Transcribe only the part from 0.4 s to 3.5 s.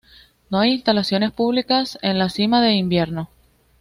No hay instalaciones públicas en la cima en invierno.